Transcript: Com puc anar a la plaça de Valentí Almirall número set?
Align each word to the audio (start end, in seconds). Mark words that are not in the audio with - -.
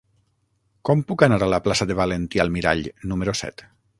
Com 0.89 1.03
puc 1.11 1.25
anar 1.27 1.37
a 1.47 1.51
la 1.55 1.59
plaça 1.67 1.87
de 1.91 1.99
Valentí 2.01 2.43
Almirall 2.47 2.83
número 3.15 3.39
set? 3.45 3.67